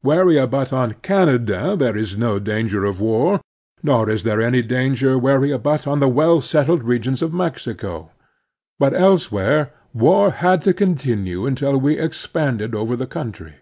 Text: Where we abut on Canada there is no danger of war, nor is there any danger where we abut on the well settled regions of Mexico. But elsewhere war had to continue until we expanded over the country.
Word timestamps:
Where 0.00 0.26
we 0.26 0.36
abut 0.36 0.72
on 0.72 0.94
Canada 1.02 1.76
there 1.78 1.96
is 1.96 2.16
no 2.16 2.40
danger 2.40 2.84
of 2.84 3.00
war, 3.00 3.40
nor 3.80 4.10
is 4.10 4.24
there 4.24 4.40
any 4.42 4.60
danger 4.60 5.16
where 5.16 5.38
we 5.38 5.52
abut 5.52 5.86
on 5.86 6.00
the 6.00 6.08
well 6.08 6.40
settled 6.40 6.82
regions 6.82 7.22
of 7.22 7.32
Mexico. 7.32 8.10
But 8.80 8.92
elsewhere 8.92 9.70
war 9.94 10.32
had 10.32 10.62
to 10.62 10.74
continue 10.74 11.46
until 11.46 11.78
we 11.78 11.96
expanded 11.96 12.74
over 12.74 12.96
the 12.96 13.06
country. 13.06 13.54